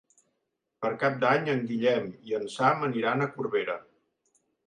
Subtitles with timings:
[0.85, 3.77] Per Cap d'Any en Guillem i en Sam aniran a Corbera.